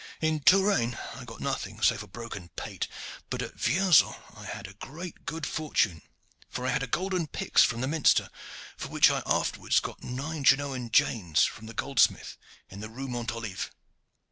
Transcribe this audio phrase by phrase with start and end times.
[0.19, 2.87] In Touraine I got nothing save a broken pate,
[3.29, 6.01] but at Vierzon I had a great good fortune,
[6.49, 8.31] for I had a golden pyx from the minster,
[8.77, 12.35] for which I afterwards got nine Genoan janes from the goldsmith
[12.67, 13.69] in the Rue Mont Olive.